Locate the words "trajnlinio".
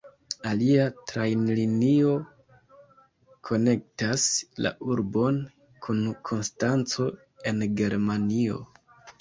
1.09-2.13